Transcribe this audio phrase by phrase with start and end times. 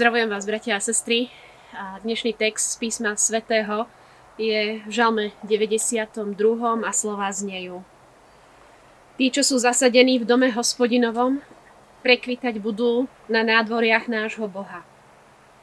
[0.00, 1.28] Pozdravujem vás, bratia a sestry.
[1.76, 3.84] A dnešný text z písma svätého
[4.40, 6.24] je v Žalme 92.
[6.88, 7.84] a slova znejú.
[9.20, 11.44] Tí, čo sú zasadení v dome hospodinovom,
[12.00, 14.88] prekvitať budú na nádvoriach nášho Boha.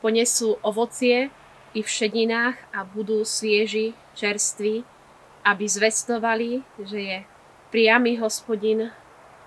[0.06, 1.34] Ponesú ovocie
[1.74, 4.86] i v šedinách a budú svieži, čerství,
[5.50, 7.18] aby zvestovali, že je
[7.74, 8.94] priamy hospodin,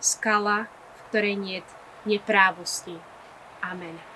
[0.03, 1.59] skala, v ktorej nie
[2.11, 2.99] neprávosti.
[3.63, 4.10] Amen.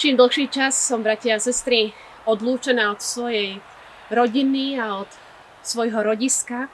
[0.00, 1.92] Čím dlhší čas som, bratia a sestry,
[2.24, 3.60] odlúčená od svojej
[4.08, 5.10] rodiny a od
[5.60, 6.72] svojho rodiska,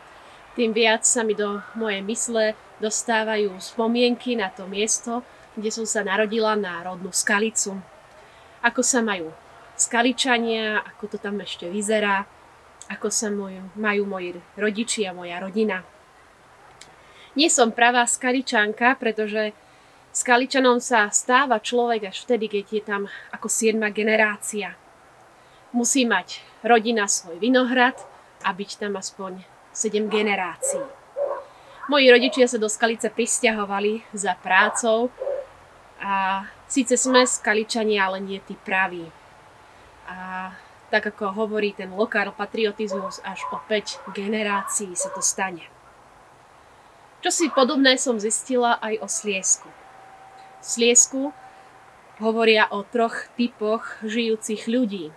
[0.54, 5.26] tým viac sa mi do mojej mysle dostávajú spomienky na to miesto,
[5.58, 7.82] kde som sa narodila na rodnú skalicu.
[8.62, 9.34] Ako sa majú
[9.74, 12.30] skaličania, ako to tam ešte vyzerá,
[12.86, 13.26] ako sa
[13.74, 15.82] majú moji rodičia, moja rodina.
[17.34, 19.50] Nie som pravá skaličanka, pretože
[20.16, 23.02] Skaličanom sa stáva človek až vtedy, keď je tam
[23.36, 24.72] ako siedma generácia.
[25.76, 28.00] Musí mať rodina svoj vinohrad
[28.40, 29.44] a byť tam aspoň
[29.76, 30.80] 7 generácií.
[31.92, 35.12] Moji rodičia sa do Skalice pristahovali za prácou
[36.00, 39.04] a síce sme Skaličani, ale nie tí praví.
[40.08, 40.48] A
[40.88, 45.68] tak ako hovorí ten lokál patriotizmus, až o 5 generácií sa to stane.
[47.20, 49.68] Čo si podobné som zistila aj o Sliesku.
[50.66, 51.30] Sliesku
[52.18, 55.14] hovoria o troch typoch žijúcich ľudí.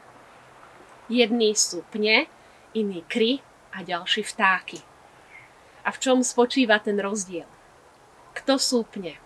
[1.09, 2.29] Jední sú pne,
[2.77, 3.41] iní kry
[3.73, 4.77] a ďalší vtáky.
[5.81, 7.49] A v čom spočíva ten rozdiel?
[8.37, 9.17] Kto sú pne?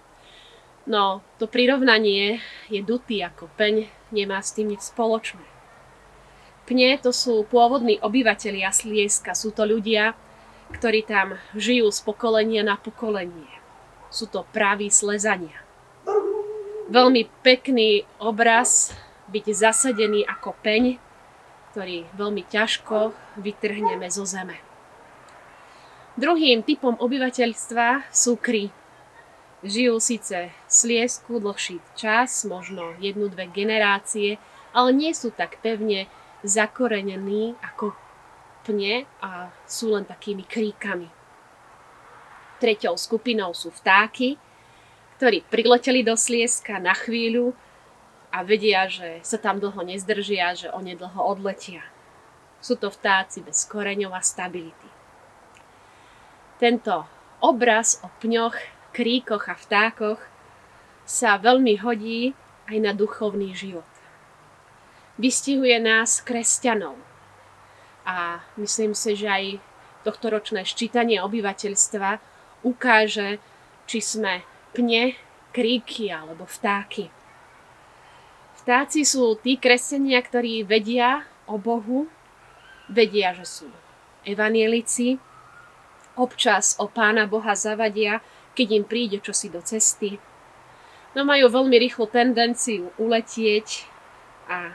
[0.87, 2.39] No, to prirovnanie
[2.71, 5.43] je dutý ako peň, nemá s tým nič spoločné.
[6.63, 10.15] Pne to sú pôvodní obyvatelia Slieska, sú to ľudia,
[10.71, 13.51] ktorí tam žijú z pokolenia na pokolenie.
[14.07, 15.62] Sú to praví slezania
[16.89, 18.91] veľmi pekný obraz
[19.31, 20.99] byť zasadený ako peň,
[21.71, 24.59] ktorý veľmi ťažko vytrhneme zo zeme.
[26.13, 28.69] Druhým typom obyvateľstva sú kry.
[29.65, 34.37] Žijú síce Sliesku dlhší čas, možno jednu, dve generácie,
[34.75, 36.05] ale nie sú tak pevne
[36.45, 37.95] zakorenení ako
[38.67, 41.09] pne a sú len takými kríkami.
[42.61, 44.37] Treťou skupinou sú vtáky,
[45.23, 47.55] ktorí prileteli do Slieska na chvíľu
[48.27, 51.79] a vedia, že sa tam dlho nezdržia, že onedlho odletia.
[52.59, 54.89] Sú to vtáci bez koreňov a stability.
[56.59, 57.07] Tento
[57.39, 58.51] obraz o pňoch,
[58.91, 60.19] kríkoch a vtákoch
[61.07, 62.35] sa veľmi hodí
[62.67, 63.87] aj na duchovný život.
[65.15, 66.99] Vystihuje nás kresťanov.
[68.03, 69.45] A myslím si, že aj
[70.03, 72.19] tohtoročné ščítanie obyvateľstva
[72.67, 73.39] ukáže,
[73.87, 75.13] či sme pne,
[75.53, 77.13] kríky alebo vtáky.
[78.63, 82.09] Vtáci sú tí kresenia, ktorí vedia o Bohu,
[82.89, 83.67] vedia, že sú
[84.23, 85.19] evanielici,
[86.15, 88.23] občas o Pána Boha zavadia,
[88.53, 90.17] keď im príde čosi do cesty.
[91.13, 93.85] No majú veľmi rýchlu tendenciu uletieť
[94.49, 94.73] a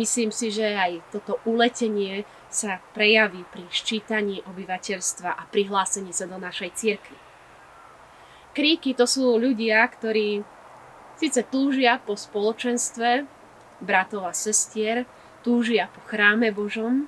[0.00, 6.40] myslím si, že aj toto uletenie sa prejaví pri ščítaní obyvateľstva a prihlásení sa do
[6.40, 7.18] našej cirkvi.
[8.56, 10.40] Kríky to sú ľudia, ktorí
[11.20, 13.28] síce túžia po spoločenstve
[13.84, 15.04] bratov a sestier,
[15.44, 17.04] túžia po chráme Božom,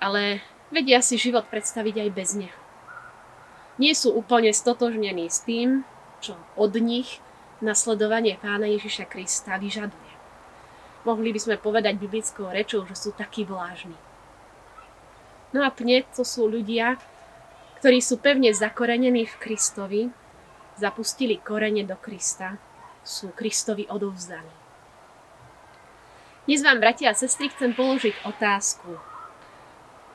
[0.00, 0.40] ale
[0.72, 2.58] vedia si život predstaviť aj bez neho.
[3.76, 5.84] Nie sú úplne stotožnení s tým,
[6.24, 7.20] čo od nich
[7.60, 10.12] nasledovanie pána Ježiša Krista vyžaduje.
[11.04, 13.94] Mohli by sme povedať biblickou rečou, že sú takí vlážni.
[15.52, 16.96] No a pne to sú ľudia,
[17.84, 20.02] ktorí sú pevne zakorenení v Kristovi
[20.76, 22.60] zapustili korene do Krista,
[23.00, 24.52] sú Kristovi odovzdaní.
[26.46, 28.94] Dnes vám, bratia a sestry, chcem položiť otázku.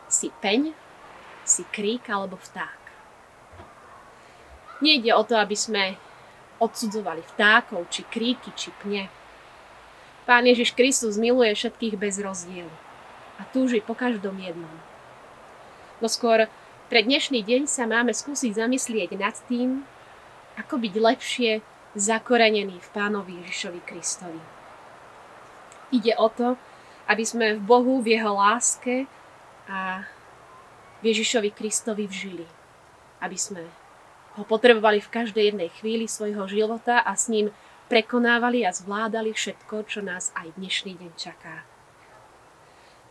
[0.08, 0.72] Si peň,
[1.44, 2.80] si krík alebo vták?
[4.80, 6.00] Nejde o to, aby sme
[6.62, 9.10] odsudzovali vtákov, či kríky, či pne.
[10.30, 12.72] Pán Ježiš Kristus miluje všetkých bez rozdielu
[13.42, 14.72] a túži po každom jednom.
[16.00, 16.46] No skôr
[16.88, 19.84] pre dnešný deň sa máme skúsiť zamyslieť nad tým,
[20.60, 21.52] ako byť lepšie
[21.96, 24.42] zakorenený v Pánovi Ježišovi Kristovi.
[25.92, 26.56] Ide o to,
[27.12, 29.08] aby sme v Bohu, v Jeho láske
[29.68, 30.08] a
[31.04, 32.48] v Ježišovi Kristovi vžili.
[33.20, 33.64] Aby sme
[34.40, 37.52] ho potrebovali v každej jednej chvíli svojho života a s ním
[37.92, 41.68] prekonávali a zvládali všetko, čo nás aj dnešný deň čaká.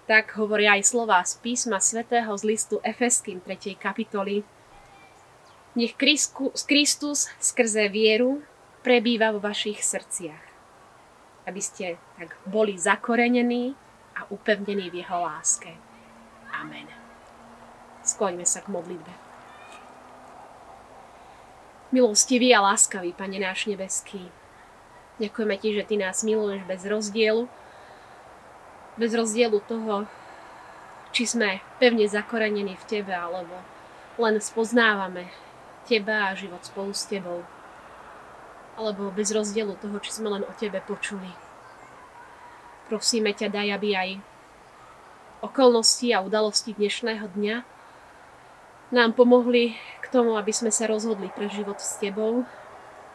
[0.08, 3.76] Tak hovoria aj slová z písma svätého z listu Efeským 3.
[3.76, 4.40] kapitoly,
[5.76, 5.94] nech
[6.66, 8.42] Kristus skrze vieru
[8.82, 10.50] prebýva vo vašich srdciach.
[11.50, 13.74] aby ste tak boli zakorenení
[14.14, 15.72] a upevnení v jeho láske.
[16.52, 16.86] Amen.
[18.06, 19.12] Skloňme sa k modlitbe.
[21.90, 24.30] Milostivý a láskavý, Pane náš nebeský,
[25.18, 27.50] ďakujeme Ti, že Ty nás miluješ bez rozdielu,
[28.94, 30.06] bez rozdielu toho,
[31.10, 33.58] či sme pevne zakorenení v Tebe, alebo
[34.22, 35.26] len spoznávame
[35.88, 37.44] Teba a život spolu s Tebou.
[38.76, 41.30] Alebo bez rozdielu toho, či sme len o Tebe počuli.
[42.90, 44.10] Prosíme ťa, daj, aby aj
[45.40, 47.56] okolnosti a udalosti dnešného dňa
[48.90, 52.42] nám pomohli k tomu, aby sme sa rozhodli pre život s Tebou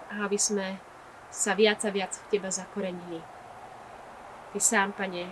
[0.10, 0.80] a aby sme
[1.30, 3.20] sa viac a viac v Teba zakorenili.
[4.56, 5.28] Ty sám, Pane,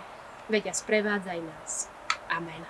[0.52, 1.88] vedia sprevádzaj nás.
[2.28, 2.62] Amen.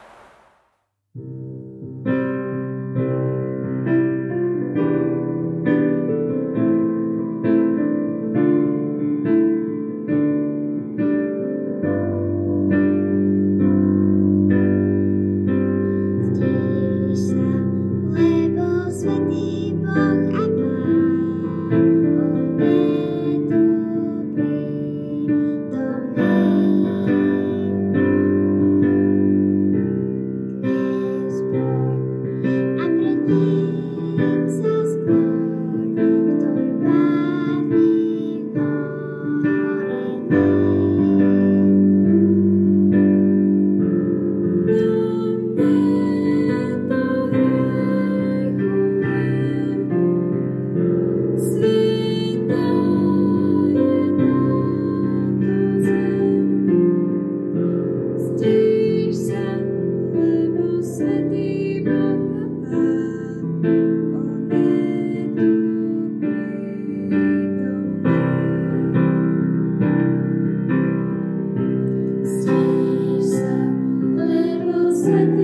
[75.05, 75.44] Christmas.